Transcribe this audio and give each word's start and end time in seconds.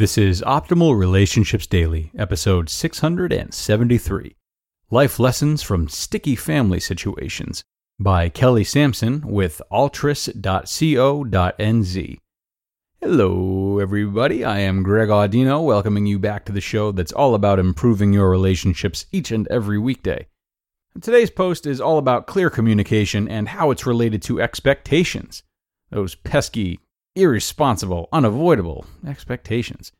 This 0.00 0.16
is 0.16 0.40
Optimal 0.40 0.98
Relationships 0.98 1.66
Daily, 1.66 2.10
episode 2.16 2.70
673 2.70 4.34
Life 4.90 5.18
Lessons 5.20 5.62
from 5.62 5.90
Sticky 5.90 6.34
Family 6.36 6.80
Situations 6.80 7.62
by 7.98 8.30
Kelly 8.30 8.64
Samson 8.64 9.20
with 9.26 9.60
altris.co.nz. 9.70 10.38
Hello, 13.02 13.78
everybody. 13.78 14.42
I 14.42 14.60
am 14.60 14.82
Greg 14.82 15.10
Audino, 15.10 15.62
welcoming 15.62 16.06
you 16.06 16.18
back 16.18 16.46
to 16.46 16.52
the 16.52 16.62
show 16.62 16.92
that's 16.92 17.12
all 17.12 17.34
about 17.34 17.58
improving 17.58 18.14
your 18.14 18.30
relationships 18.30 19.04
each 19.12 19.30
and 19.30 19.46
every 19.48 19.78
weekday. 19.78 20.26
Today's 21.02 21.30
post 21.30 21.66
is 21.66 21.78
all 21.78 21.98
about 21.98 22.26
clear 22.26 22.48
communication 22.48 23.28
and 23.28 23.48
how 23.48 23.70
it's 23.70 23.84
related 23.84 24.22
to 24.22 24.40
expectations. 24.40 25.42
Those 25.90 26.14
pesky 26.14 26.80
irresponsible, 27.14 28.08
unavoidable 28.12 28.86
expectations. 29.06 29.92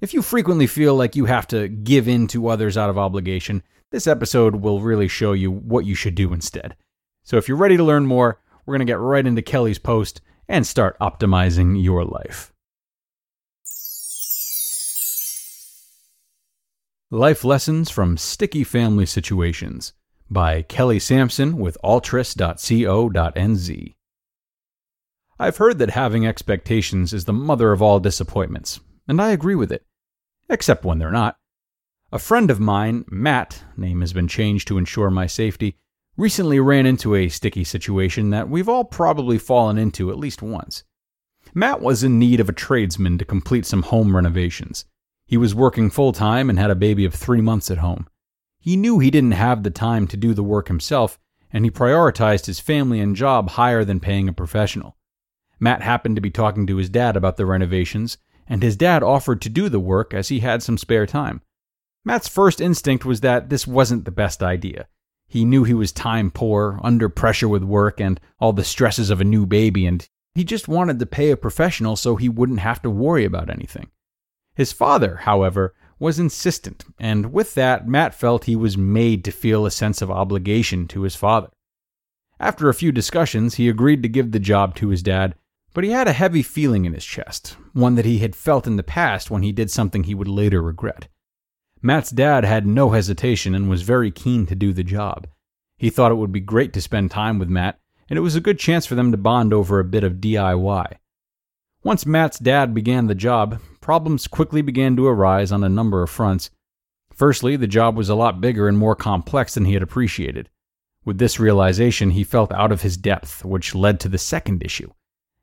If 0.00 0.12
you 0.12 0.22
frequently 0.22 0.66
feel 0.66 0.94
like 0.94 1.16
you 1.16 1.24
have 1.24 1.46
to 1.48 1.68
give 1.68 2.06
in 2.08 2.26
to 2.28 2.48
others 2.48 2.76
out 2.76 2.90
of 2.90 2.98
obligation, 2.98 3.62
this 3.90 4.06
episode 4.06 4.56
will 4.56 4.80
really 4.80 5.08
show 5.08 5.32
you 5.32 5.50
what 5.50 5.86
you 5.86 5.94
should 5.94 6.14
do 6.14 6.32
instead. 6.32 6.76
So 7.24 7.36
if 7.38 7.48
you're 7.48 7.56
ready 7.56 7.76
to 7.76 7.84
learn 7.84 8.06
more, 8.06 8.40
we're 8.64 8.76
going 8.76 8.86
to 8.86 8.90
get 8.90 8.98
right 8.98 9.26
into 9.26 9.42
Kelly's 9.42 9.78
post 9.78 10.20
and 10.48 10.66
start 10.66 10.98
optimizing 11.00 11.82
your 11.82 12.04
life. 12.04 12.52
Life 17.10 17.44
Lessons 17.44 17.88
from 17.88 18.16
Sticky 18.16 18.64
Family 18.64 19.06
Situations 19.06 19.92
by 20.28 20.62
Kelly 20.62 20.98
Samson 20.98 21.56
with 21.56 21.78
altris.co.nz. 21.84 22.34
I've 25.38 25.58
heard 25.58 25.78
that 25.78 25.90
having 25.90 26.26
expectations 26.26 27.12
is 27.12 27.26
the 27.26 27.32
mother 27.32 27.72
of 27.72 27.82
all 27.82 28.00
disappointments, 28.00 28.80
and 29.06 29.20
I 29.20 29.32
agree 29.32 29.54
with 29.54 29.70
it. 29.70 29.84
Except 30.48 30.84
when 30.84 30.98
they're 30.98 31.10
not. 31.10 31.36
A 32.10 32.18
friend 32.18 32.50
of 32.50 32.58
mine, 32.58 33.04
Matt, 33.10 33.62
name 33.76 34.00
has 34.00 34.14
been 34.14 34.28
changed 34.28 34.66
to 34.68 34.78
ensure 34.78 35.10
my 35.10 35.26
safety, 35.26 35.76
recently 36.16 36.58
ran 36.58 36.86
into 36.86 37.14
a 37.14 37.28
sticky 37.28 37.64
situation 37.64 38.30
that 38.30 38.48
we've 38.48 38.68
all 38.68 38.84
probably 38.84 39.36
fallen 39.36 39.76
into 39.76 40.10
at 40.10 40.18
least 40.18 40.40
once. 40.40 40.84
Matt 41.52 41.82
was 41.82 42.02
in 42.02 42.18
need 42.18 42.40
of 42.40 42.48
a 42.48 42.54
tradesman 42.54 43.18
to 43.18 43.24
complete 43.24 43.66
some 43.66 43.82
home 43.82 44.16
renovations. 44.16 44.86
He 45.26 45.36
was 45.36 45.54
working 45.54 45.90
full 45.90 46.12
time 46.12 46.48
and 46.48 46.58
had 46.58 46.70
a 46.70 46.76
baby 46.76 47.04
of 47.04 47.14
three 47.14 47.42
months 47.42 47.70
at 47.70 47.78
home. 47.78 48.06
He 48.58 48.76
knew 48.76 48.98
he 48.98 49.10
didn't 49.10 49.32
have 49.32 49.62
the 49.62 49.70
time 49.70 50.06
to 50.08 50.16
do 50.16 50.32
the 50.32 50.42
work 50.42 50.68
himself, 50.68 51.18
and 51.52 51.64
he 51.64 51.70
prioritized 51.70 52.46
his 52.46 52.60
family 52.60 53.00
and 53.00 53.14
job 53.14 53.50
higher 53.50 53.84
than 53.84 54.00
paying 54.00 54.28
a 54.28 54.32
professional. 54.32 54.96
Matt 55.58 55.82
happened 55.82 56.16
to 56.16 56.22
be 56.22 56.30
talking 56.30 56.66
to 56.66 56.76
his 56.76 56.90
dad 56.90 57.16
about 57.16 57.36
the 57.36 57.46
renovations, 57.46 58.18
and 58.46 58.62
his 58.62 58.76
dad 58.76 59.02
offered 59.02 59.40
to 59.42 59.48
do 59.48 59.68
the 59.68 59.80
work 59.80 60.12
as 60.12 60.28
he 60.28 60.40
had 60.40 60.62
some 60.62 60.78
spare 60.78 61.06
time. 61.06 61.40
Matt's 62.04 62.28
first 62.28 62.60
instinct 62.60 63.04
was 63.04 63.20
that 63.22 63.48
this 63.48 63.66
wasn't 63.66 64.04
the 64.04 64.10
best 64.10 64.42
idea. 64.42 64.86
He 65.26 65.44
knew 65.44 65.64
he 65.64 65.74
was 65.74 65.90
time 65.90 66.30
poor, 66.30 66.78
under 66.82 67.08
pressure 67.08 67.48
with 67.48 67.64
work 67.64 68.00
and 68.00 68.20
all 68.38 68.52
the 68.52 68.62
stresses 68.62 69.10
of 69.10 69.20
a 69.20 69.24
new 69.24 69.44
baby, 69.46 69.86
and 69.86 70.06
he 70.34 70.44
just 70.44 70.68
wanted 70.68 70.98
to 70.98 71.06
pay 71.06 71.30
a 71.30 71.36
professional 71.36 71.96
so 71.96 72.14
he 72.14 72.28
wouldn't 72.28 72.60
have 72.60 72.80
to 72.82 72.90
worry 72.90 73.24
about 73.24 73.50
anything. 73.50 73.88
His 74.54 74.72
father, 74.72 75.16
however, 75.16 75.74
was 75.98 76.18
insistent, 76.18 76.84
and 76.98 77.32
with 77.32 77.54
that, 77.54 77.88
Matt 77.88 78.14
felt 78.14 78.44
he 78.44 78.54
was 78.54 78.76
made 78.76 79.24
to 79.24 79.32
feel 79.32 79.66
a 79.66 79.70
sense 79.70 80.00
of 80.02 80.10
obligation 80.10 80.86
to 80.88 81.02
his 81.02 81.16
father. 81.16 81.48
After 82.38 82.68
a 82.68 82.74
few 82.74 82.92
discussions, 82.92 83.54
he 83.54 83.68
agreed 83.68 84.02
to 84.02 84.08
give 84.08 84.30
the 84.30 84.38
job 84.38 84.74
to 84.76 84.90
his 84.90 85.02
dad 85.02 85.34
but 85.76 85.84
he 85.84 85.90
had 85.90 86.08
a 86.08 86.14
heavy 86.14 86.40
feeling 86.40 86.86
in 86.86 86.94
his 86.94 87.04
chest, 87.04 87.54
one 87.74 87.96
that 87.96 88.06
he 88.06 88.20
had 88.20 88.34
felt 88.34 88.66
in 88.66 88.76
the 88.76 88.82
past 88.82 89.30
when 89.30 89.42
he 89.42 89.52
did 89.52 89.70
something 89.70 90.04
he 90.04 90.14
would 90.14 90.26
later 90.26 90.62
regret. 90.62 91.06
Matt's 91.82 92.08
dad 92.08 92.46
had 92.46 92.66
no 92.66 92.92
hesitation 92.92 93.54
and 93.54 93.68
was 93.68 93.82
very 93.82 94.10
keen 94.10 94.46
to 94.46 94.54
do 94.54 94.72
the 94.72 94.82
job. 94.82 95.26
He 95.76 95.90
thought 95.90 96.10
it 96.10 96.14
would 96.14 96.32
be 96.32 96.40
great 96.40 96.72
to 96.72 96.80
spend 96.80 97.10
time 97.10 97.38
with 97.38 97.50
Matt, 97.50 97.78
and 98.08 98.16
it 98.16 98.22
was 98.22 98.34
a 98.34 98.40
good 98.40 98.58
chance 98.58 98.86
for 98.86 98.94
them 98.94 99.10
to 99.10 99.18
bond 99.18 99.52
over 99.52 99.78
a 99.78 99.84
bit 99.84 100.02
of 100.02 100.14
DIY. 100.14 100.94
Once 101.84 102.06
Matt's 102.06 102.38
dad 102.38 102.72
began 102.72 103.06
the 103.06 103.14
job, 103.14 103.60
problems 103.82 104.26
quickly 104.26 104.62
began 104.62 104.96
to 104.96 105.06
arise 105.06 105.52
on 105.52 105.62
a 105.62 105.68
number 105.68 106.02
of 106.02 106.08
fronts. 106.08 106.48
Firstly, 107.12 107.54
the 107.54 107.66
job 107.66 107.98
was 107.98 108.08
a 108.08 108.14
lot 108.14 108.40
bigger 108.40 108.66
and 108.66 108.78
more 108.78 108.96
complex 108.96 109.52
than 109.52 109.66
he 109.66 109.74
had 109.74 109.82
appreciated. 109.82 110.48
With 111.04 111.18
this 111.18 111.38
realization, 111.38 112.12
he 112.12 112.24
felt 112.24 112.50
out 112.52 112.72
of 112.72 112.80
his 112.80 112.96
depth, 112.96 113.44
which 113.44 113.74
led 113.74 114.00
to 114.00 114.08
the 114.08 114.16
second 114.16 114.62
issue 114.62 114.90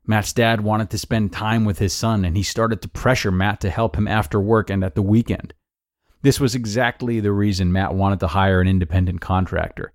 Matt's 0.06 0.32
dad 0.32 0.60
wanted 0.60 0.90
to 0.90 0.98
spend 0.98 1.32
time 1.32 1.64
with 1.64 1.78
his 1.78 1.92
son, 1.92 2.24
and 2.24 2.36
he 2.36 2.42
started 2.42 2.82
to 2.82 2.88
pressure 2.88 3.30
Matt 3.30 3.60
to 3.60 3.70
help 3.70 3.96
him 3.96 4.06
after 4.06 4.38
work 4.38 4.68
and 4.68 4.84
at 4.84 4.94
the 4.94 5.02
weekend. 5.02 5.54
This 6.20 6.38
was 6.38 6.54
exactly 6.54 7.20
the 7.20 7.32
reason 7.32 7.72
Matt 7.72 7.94
wanted 7.94 8.20
to 8.20 8.28
hire 8.28 8.60
an 8.60 8.68
independent 8.68 9.20
contractor. 9.20 9.92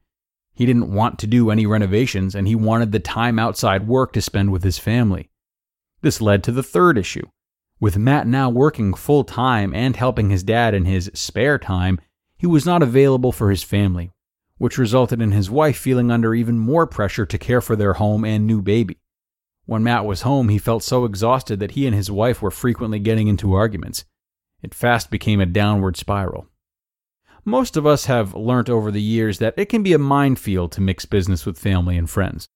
He 0.53 0.65
didn't 0.65 0.93
want 0.93 1.19
to 1.19 1.27
do 1.27 1.51
any 1.51 1.65
renovations, 1.65 2.35
and 2.35 2.47
he 2.47 2.55
wanted 2.55 2.91
the 2.91 2.99
time 2.99 3.39
outside 3.39 3.87
work 3.87 4.13
to 4.13 4.21
spend 4.21 4.51
with 4.51 4.63
his 4.63 4.77
family. 4.77 5.29
This 6.01 6.21
led 6.21 6.43
to 6.43 6.51
the 6.51 6.63
third 6.63 6.97
issue. 6.97 7.27
With 7.79 7.97
Matt 7.97 8.27
now 8.27 8.49
working 8.49 8.93
full 8.93 9.23
time 9.23 9.73
and 9.73 9.95
helping 9.95 10.29
his 10.29 10.43
dad 10.43 10.73
in 10.73 10.85
his 10.85 11.09
spare 11.13 11.57
time, 11.57 11.99
he 12.37 12.47
was 12.47 12.65
not 12.65 12.83
available 12.83 13.31
for 13.31 13.51
his 13.51 13.63
family, 13.63 14.11
which 14.57 14.77
resulted 14.77 15.21
in 15.21 15.31
his 15.31 15.49
wife 15.49 15.77
feeling 15.77 16.11
under 16.11 16.33
even 16.33 16.57
more 16.57 16.87
pressure 16.87 17.25
to 17.25 17.37
care 17.37 17.61
for 17.61 17.75
their 17.75 17.93
home 17.93 18.25
and 18.25 18.45
new 18.45 18.61
baby. 18.61 18.97
When 19.69 19.83
Matt 19.83 20.03
was 20.03 20.23
home, 20.23 20.49
he 20.49 20.57
felt 20.57 20.81
so 20.81 21.05
exhausted 21.05 21.59
that 21.59 21.73
he 21.73 21.85
and 21.85 21.95
his 21.95 22.09
wife 22.09 22.41
were 22.41 22.49
frequently 22.49 22.97
getting 22.97 23.27
into 23.27 23.53
arguments. 23.53 24.03
It 24.63 24.73
fast 24.73 25.11
became 25.11 25.39
a 25.39 25.45
downward 25.45 25.95
spiral. 25.95 26.47
Most 27.45 27.77
of 27.77 27.85
us 27.85 28.05
have 28.05 28.33
learnt 28.33 28.67
over 28.67 28.89
the 28.89 28.99
years 28.99 29.37
that 29.37 29.53
it 29.57 29.65
can 29.65 29.83
be 29.83 29.93
a 29.93 29.99
minefield 29.99 30.71
to 30.71 30.81
mix 30.81 31.05
business 31.05 31.45
with 31.45 31.59
family 31.59 31.97
and 31.97 32.09
friends. 32.09 32.47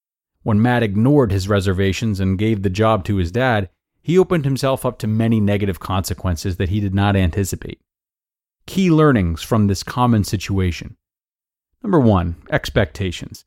When 0.42 0.60
Matt 0.60 0.82
ignored 0.82 1.32
his 1.32 1.48
reservations 1.48 2.20
and 2.20 2.40
gave 2.40 2.64
the 2.64 2.70
job 2.72 3.06
to 3.06 3.18
his 3.18 3.32
dad, 3.32 3.70
he 4.02 4.18
opened 4.18 4.44
himself 4.44 4.84
up 4.84 4.98
to 4.98 5.08
many 5.08 5.40
negative 5.40 5.80
consequences 5.80 6.58
that 6.58 6.70
he 6.70 6.80
did 6.80 6.96
not 6.96 7.16
anticipate. 7.16 7.80
Key 8.66 8.90
learnings 8.90 9.44
from 9.44 9.68
this 9.68 9.84
common 9.84 10.24
situation. 10.24 10.98
Number 11.84 12.00
one, 12.00 12.38
expectations. 12.50 13.46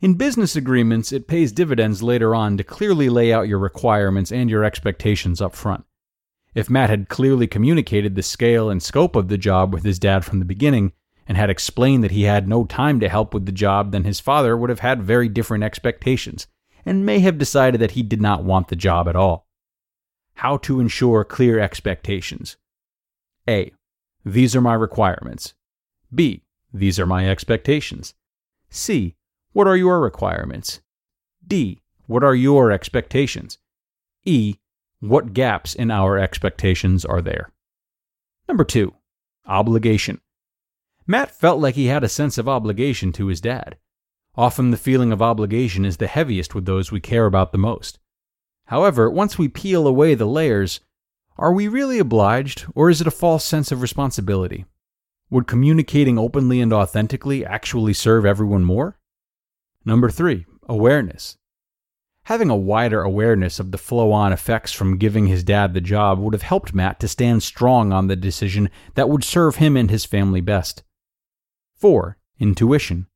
In 0.00 0.14
business 0.14 0.54
agreements, 0.54 1.10
it 1.10 1.26
pays 1.26 1.50
dividends 1.50 2.04
later 2.04 2.32
on 2.32 2.56
to 2.56 2.62
clearly 2.62 3.08
lay 3.08 3.32
out 3.32 3.48
your 3.48 3.58
requirements 3.58 4.30
and 4.30 4.48
your 4.48 4.62
expectations 4.62 5.40
up 5.40 5.56
front. 5.56 5.84
If 6.54 6.70
Matt 6.70 6.88
had 6.88 7.08
clearly 7.08 7.48
communicated 7.48 8.14
the 8.14 8.22
scale 8.22 8.70
and 8.70 8.80
scope 8.80 9.16
of 9.16 9.26
the 9.26 9.36
job 9.36 9.74
with 9.74 9.82
his 9.82 9.98
dad 9.98 10.24
from 10.24 10.38
the 10.38 10.44
beginning, 10.44 10.92
and 11.26 11.36
had 11.36 11.50
explained 11.50 12.02
that 12.04 12.12
he 12.12 12.22
had 12.22 12.48
no 12.48 12.64
time 12.64 13.00
to 13.00 13.08
help 13.08 13.34
with 13.34 13.44
the 13.44 13.52
job, 13.52 13.92
then 13.92 14.04
his 14.04 14.18
father 14.18 14.56
would 14.56 14.70
have 14.70 14.80
had 14.80 15.02
very 15.02 15.28
different 15.28 15.62
expectations, 15.62 16.46
and 16.86 17.04
may 17.04 17.18
have 17.18 17.36
decided 17.36 17.80
that 17.80 17.90
he 17.90 18.02
did 18.02 18.22
not 18.22 18.44
want 18.44 18.68
the 18.68 18.76
job 18.76 19.08
at 19.08 19.16
all. 19.16 19.46
How 20.34 20.56
to 20.58 20.80
ensure 20.80 21.24
clear 21.24 21.58
expectations. 21.58 22.56
A. 23.48 23.72
These 24.24 24.54
are 24.54 24.60
my 24.60 24.74
requirements. 24.74 25.54
B. 26.14 26.44
These 26.72 26.98
are 26.98 27.06
my 27.06 27.28
expectations. 27.28 28.14
C. 28.70 29.16
What 29.58 29.66
are 29.66 29.76
your 29.76 29.98
requirements? 29.98 30.82
D. 31.44 31.80
What 32.06 32.22
are 32.22 32.32
your 32.36 32.70
expectations? 32.70 33.58
E. 34.24 34.54
What 35.00 35.32
gaps 35.32 35.74
in 35.74 35.90
our 35.90 36.16
expectations 36.16 37.04
are 37.04 37.20
there? 37.20 37.50
Number 38.46 38.62
two, 38.62 38.94
obligation. 39.46 40.20
Matt 41.08 41.32
felt 41.32 41.58
like 41.58 41.74
he 41.74 41.86
had 41.86 42.04
a 42.04 42.08
sense 42.08 42.38
of 42.38 42.48
obligation 42.48 43.10
to 43.14 43.26
his 43.26 43.40
dad. 43.40 43.78
Often 44.36 44.70
the 44.70 44.76
feeling 44.76 45.10
of 45.10 45.20
obligation 45.20 45.84
is 45.84 45.96
the 45.96 46.06
heaviest 46.06 46.54
with 46.54 46.64
those 46.64 46.92
we 46.92 47.00
care 47.00 47.26
about 47.26 47.50
the 47.50 47.58
most. 47.58 47.98
However, 48.66 49.10
once 49.10 49.38
we 49.38 49.48
peel 49.48 49.88
away 49.88 50.14
the 50.14 50.24
layers, 50.24 50.78
are 51.36 51.52
we 51.52 51.66
really 51.66 51.98
obliged, 51.98 52.64
or 52.76 52.90
is 52.90 53.00
it 53.00 53.08
a 53.08 53.10
false 53.10 53.44
sense 53.44 53.72
of 53.72 53.82
responsibility? 53.82 54.66
Would 55.30 55.48
communicating 55.48 56.16
openly 56.16 56.60
and 56.60 56.72
authentically 56.72 57.44
actually 57.44 57.94
serve 57.94 58.24
everyone 58.24 58.62
more? 58.62 58.97
Number 59.88 60.10
three, 60.10 60.44
awareness. 60.68 61.38
Having 62.24 62.50
a 62.50 62.56
wider 62.56 63.00
awareness 63.00 63.58
of 63.58 63.70
the 63.70 63.78
flow 63.78 64.12
on 64.12 64.34
effects 64.34 64.70
from 64.70 64.98
giving 64.98 65.28
his 65.28 65.42
dad 65.42 65.72
the 65.72 65.80
job 65.80 66.18
would 66.18 66.34
have 66.34 66.42
helped 66.42 66.74
Matt 66.74 67.00
to 67.00 67.08
stand 67.08 67.42
strong 67.42 67.90
on 67.90 68.06
the 68.06 68.14
decision 68.14 68.68
that 68.96 69.08
would 69.08 69.24
serve 69.24 69.56
him 69.56 69.78
and 69.78 69.90
his 69.90 70.04
family 70.04 70.42
best. 70.42 70.82
4. 71.76 72.18
Intuition. 72.38 73.06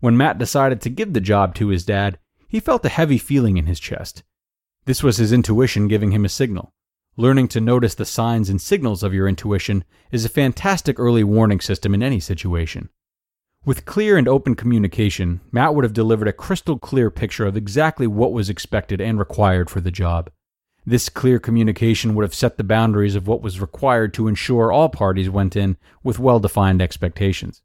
When 0.00 0.16
Matt 0.16 0.38
decided 0.38 0.80
to 0.80 0.90
give 0.90 1.12
the 1.12 1.20
job 1.20 1.54
to 1.54 1.68
his 1.68 1.84
dad, 1.84 2.18
he 2.48 2.58
felt 2.58 2.84
a 2.84 2.88
heavy 2.88 3.16
feeling 3.16 3.56
in 3.56 3.66
his 3.66 3.78
chest. 3.78 4.24
This 4.86 5.04
was 5.04 5.18
his 5.18 5.32
intuition 5.32 5.86
giving 5.86 6.10
him 6.10 6.24
a 6.24 6.28
signal. 6.28 6.74
Learning 7.16 7.46
to 7.46 7.60
notice 7.60 7.94
the 7.94 8.04
signs 8.04 8.50
and 8.50 8.60
signals 8.60 9.04
of 9.04 9.14
your 9.14 9.28
intuition 9.28 9.84
is 10.10 10.24
a 10.24 10.28
fantastic 10.28 10.98
early 10.98 11.22
warning 11.22 11.60
system 11.60 11.94
in 11.94 12.02
any 12.02 12.18
situation. 12.18 12.88
With 13.64 13.84
clear 13.84 14.18
and 14.18 14.26
open 14.26 14.56
communication, 14.56 15.40
Matt 15.52 15.76
would 15.76 15.84
have 15.84 15.92
delivered 15.92 16.26
a 16.26 16.32
crystal 16.32 16.80
clear 16.80 17.12
picture 17.12 17.46
of 17.46 17.56
exactly 17.56 18.08
what 18.08 18.32
was 18.32 18.50
expected 18.50 19.00
and 19.00 19.20
required 19.20 19.70
for 19.70 19.80
the 19.80 19.92
job. 19.92 20.30
This 20.84 21.08
clear 21.08 21.38
communication 21.38 22.16
would 22.16 22.24
have 22.24 22.34
set 22.34 22.56
the 22.56 22.64
boundaries 22.64 23.14
of 23.14 23.28
what 23.28 23.40
was 23.40 23.60
required 23.60 24.12
to 24.14 24.26
ensure 24.26 24.72
all 24.72 24.88
parties 24.88 25.30
went 25.30 25.54
in 25.54 25.76
with 26.02 26.18
well 26.18 26.40
defined 26.40 26.82
expectations. 26.82 27.62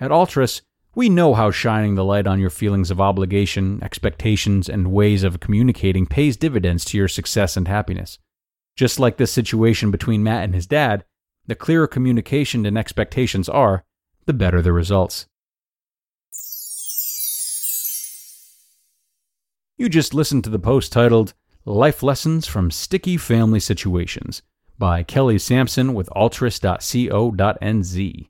At 0.00 0.10
Altris, 0.10 0.62
we 0.96 1.08
know 1.08 1.34
how 1.34 1.52
shining 1.52 1.94
the 1.94 2.04
light 2.04 2.26
on 2.26 2.40
your 2.40 2.50
feelings 2.50 2.90
of 2.90 3.00
obligation, 3.00 3.78
expectations, 3.84 4.68
and 4.68 4.90
ways 4.90 5.22
of 5.22 5.38
communicating 5.38 6.06
pays 6.06 6.36
dividends 6.36 6.84
to 6.86 6.98
your 6.98 7.08
success 7.08 7.56
and 7.56 7.68
happiness. 7.68 8.18
Just 8.74 8.98
like 8.98 9.18
this 9.18 9.30
situation 9.30 9.92
between 9.92 10.24
Matt 10.24 10.42
and 10.42 10.56
his 10.56 10.66
dad, 10.66 11.04
the 11.46 11.54
clearer 11.54 11.86
communication 11.86 12.66
and 12.66 12.76
expectations 12.76 13.48
are, 13.48 13.84
the 14.26 14.32
better 14.32 14.62
the 14.62 14.72
results. 14.72 15.26
You 19.76 19.88
just 19.88 20.14
listened 20.14 20.44
to 20.44 20.50
the 20.50 20.58
post 20.58 20.92
titled 20.92 21.34
Life 21.64 22.02
Lessons 22.02 22.46
from 22.46 22.70
Sticky 22.70 23.16
Family 23.16 23.58
Situations 23.58 24.42
by 24.78 25.02
Kelly 25.02 25.38
Samson 25.38 25.94
with 25.94 26.08
altris.co.nz. 26.10 28.28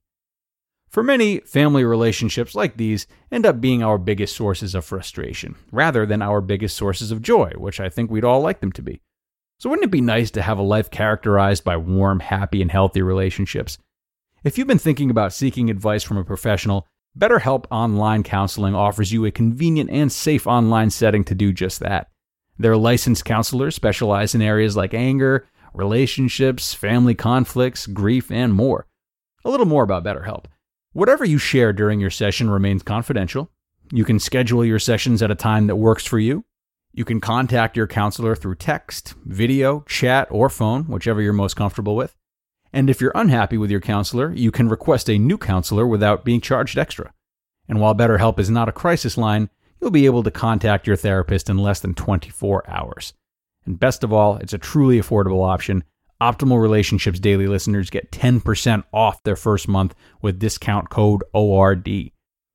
For 0.89 1.03
many, 1.03 1.41
family 1.41 1.85
relationships 1.85 2.55
like 2.55 2.77
these 2.77 3.09
end 3.33 3.45
up 3.45 3.61
being 3.61 3.83
our 3.83 3.99
biggest 3.99 4.37
sources 4.37 4.77
of 4.77 4.85
frustration, 4.85 5.57
rather 5.73 6.07
than 6.07 6.23
our 6.23 6.41
biggest 6.41 6.77
sources 6.77 7.11
of 7.11 7.21
joy, 7.21 7.51
which 7.57 7.81
I 7.81 7.89
think 7.89 8.11
we'd 8.11 8.25
all 8.25 8.41
like 8.41 8.61
them 8.61 8.71
to 8.73 8.83
be. 8.83 9.01
So, 9.59 9.69
wouldn't 9.69 9.87
it 9.87 9.91
be 9.91 10.01
nice 10.01 10.31
to 10.33 10.43
have 10.43 10.59
a 10.59 10.63
life 10.63 10.91
characterized 10.91 11.65
by 11.65 11.77
warm, 11.77 12.21
happy, 12.21 12.63
and 12.63 12.71
healthy 12.71 13.03
relationships? 13.03 13.79
If 14.45 14.59
you've 14.59 14.69
been 14.69 14.79
thinking 14.79 15.09
about 15.09 15.33
seeking 15.33 15.71
advice 15.71 16.03
from 16.03 16.19
a 16.19 16.25
professional, 16.25 16.87
BetterHelp 17.19 17.65
Online 17.71 18.23
Counseling 18.23 18.75
offers 18.75 19.11
you 19.11 19.25
a 19.25 19.31
convenient 19.31 19.89
and 19.89 20.13
safe 20.13 20.47
online 20.47 20.91
setting 20.91 21.25
to 21.25 21.35
do 21.35 21.51
just 21.51 21.81
that. 21.81 22.11
Their 22.59 22.77
licensed 22.77 23.25
counselors 23.25 23.75
specialize 23.75 24.35
in 24.35 24.43
areas 24.43 24.77
like 24.77 24.93
anger, 24.93 25.49
relationships, 25.73 26.75
family 26.75 27.15
conflicts, 27.15 27.87
grief, 27.87 28.31
and 28.31 28.53
more. 28.53 28.87
A 29.47 29.51
little 29.51 29.65
more 29.65 29.83
about 29.83 30.05
BetterHelp. 30.05 30.45
Whatever 30.93 31.25
you 31.25 31.39
share 31.39 31.73
during 31.73 31.99
your 31.99 32.11
session 32.11 32.51
remains 32.51 32.83
confidential. 32.83 33.51
You 33.93 34.05
can 34.05 34.19
schedule 34.19 34.63
your 34.63 34.79
sessions 34.79 35.23
at 35.23 35.31
a 35.31 35.35
time 35.35 35.69
that 35.69 35.77
works 35.77 36.05
for 36.05 36.19
you. 36.19 36.45
You 36.93 37.07
can 37.07 37.19
contact 37.19 37.79
your 37.79 37.87
counselor 37.87 38.37
through 38.37 38.57
text, 38.57 39.15
video, 39.25 39.87
chat, 39.89 40.29
or 40.31 40.51
phone, 40.51 40.85
whichever 40.85 41.23
you're 41.23 41.33
most 41.33 41.57
comfortable 41.57 41.97
with. 41.97 42.15
And 42.75 42.91
if 42.91 43.01
you're 43.01 43.13
unhappy 43.15 43.57
with 43.57 43.71
your 43.71 43.81
counselor, 43.81 44.33
you 44.33 44.51
can 44.51 44.69
request 44.69 45.09
a 45.09 45.17
new 45.17 45.39
counselor 45.39 45.87
without 45.87 46.25
being 46.25 46.41
charged 46.41 46.77
extra. 46.77 47.13
And 47.69 47.81
while 47.81 47.95
BetterHelp 47.95 48.41
is 48.41 48.51
not 48.51 48.69
a 48.69 48.73
crisis 48.73 49.17
line, 49.17 49.49
you'll 49.81 49.93
be 49.93 50.07
able 50.07 50.25
to 50.25 50.33
contact 50.33 50.85
your 50.85 50.97
therapist 50.97 51.49
in 51.49 51.57
less 51.57 51.79
than 51.79 51.95
24 51.95 52.69
hours. 52.69 53.13
And 53.65 53.79
best 53.79 54.03
of 54.03 54.13
all, 54.13 54.39
it's 54.39 54.53
a 54.53 54.59
truly 54.59 55.01
affordable 55.01 55.49
option. 55.49 55.85
Optimal 56.21 56.61
Relationships 56.61 57.21
Daily 57.21 57.47
listeners 57.47 57.91
get 57.91 58.11
10% 58.11 58.83
off 58.93 59.23
their 59.23 59.37
first 59.37 59.69
month 59.69 59.95
with 60.21 60.41
discount 60.41 60.91
code 60.91 61.23
ORD. 61.33 62.11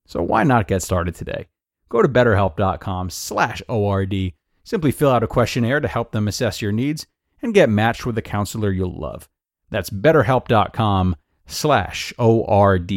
So 0.06 0.22
why 0.22 0.44
not 0.44 0.68
get 0.68 0.84
started 0.84 1.16
today? 1.16 1.48
Go 1.88 2.02
to 2.02 2.10
betterhelp.com 2.10 3.10
slash 3.10 3.62
ORD. 3.70 4.34
Simply 4.66 4.92
fill 4.92 5.12
out 5.12 5.24
a 5.24 5.28
questionnaire 5.28 5.80
to 5.80 5.88
help 5.88 6.12
them 6.12 6.28
assess 6.28 6.62
your 6.62 6.74
needs 6.74 7.08
and 7.42 7.54
get 7.54 7.70
matched 7.70 8.06
with 8.06 8.18
a 8.18 8.22
counselor 8.22 8.70
you'll 8.70 9.00
love. 9.00 9.30
That's 9.70 9.90
betterhelp.com 9.90 11.16
slash 11.46 12.14
ORD. 12.18 12.92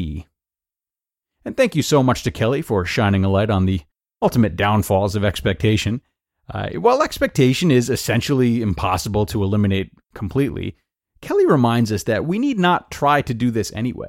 And 1.45 1.57
thank 1.57 1.75
you 1.75 1.83
so 1.83 2.03
much 2.03 2.23
to 2.23 2.31
Kelly 2.31 2.63
for 2.63 2.85
shining 2.85 3.25
a 3.25 3.29
light 3.29 3.51
on 3.51 3.67
the 3.67 3.83
ultimate 4.21 4.57
downfalls 4.57 5.17
of 5.17 5.25
expectation. 5.25 6.01
Uh, 6.49 6.71
while 6.71 7.03
expectation 7.03 7.71
is 7.71 7.91
essentially 7.91 8.63
impossible 8.63 9.27
to 9.27 9.43
eliminate 9.43 9.91
completely, 10.15 10.77
Kelly 11.21 11.47
reminds 11.47 11.91
us 11.93 12.05
that 12.05 12.25
we 12.25 12.39
need 12.39 12.59
not 12.59 12.91
try 12.91 13.23
to 13.23 13.35
do 13.35 13.51
this 13.51 13.73
anyway. 13.73 14.09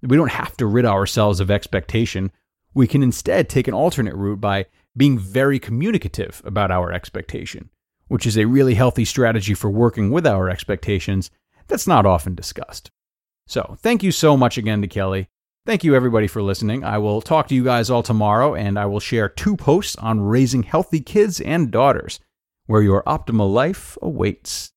We 0.00 0.16
don't 0.16 0.30
have 0.30 0.56
to 0.56 0.66
rid 0.66 0.84
ourselves 0.84 1.40
of 1.40 1.50
expectation. 1.50 2.32
We 2.74 2.86
can 2.86 3.02
instead 3.02 3.48
take 3.48 3.68
an 3.68 3.74
alternate 3.74 4.14
route 4.14 4.40
by 4.40 4.66
being 4.96 5.18
very 5.18 5.58
communicative 5.58 6.42
about 6.44 6.70
our 6.70 6.92
expectation, 6.92 7.70
which 8.08 8.26
is 8.26 8.36
a 8.36 8.46
really 8.46 8.74
healthy 8.74 9.04
strategy 9.04 9.54
for 9.54 9.70
working 9.70 10.10
with 10.10 10.26
our 10.26 10.48
expectations 10.48 11.30
that's 11.68 11.86
not 11.86 12.06
often 12.06 12.34
discussed. 12.34 12.90
So, 13.46 13.76
thank 13.80 14.02
you 14.02 14.12
so 14.12 14.36
much 14.36 14.56
again 14.58 14.82
to 14.82 14.88
Kelly. 14.88 15.28
Thank 15.64 15.84
you, 15.84 15.94
everybody, 15.94 16.26
for 16.26 16.42
listening. 16.42 16.82
I 16.82 16.98
will 16.98 17.20
talk 17.20 17.46
to 17.48 17.54
you 17.54 17.62
guys 17.62 17.88
all 17.88 18.02
tomorrow, 18.02 18.54
and 18.54 18.78
I 18.78 18.86
will 18.86 18.98
share 18.98 19.28
two 19.28 19.56
posts 19.56 19.94
on 19.96 20.20
raising 20.20 20.64
healthy 20.64 21.00
kids 21.00 21.40
and 21.40 21.70
daughters, 21.70 22.18
where 22.66 22.82
your 22.82 23.02
optimal 23.04 23.52
life 23.52 23.96
awaits. 24.02 24.72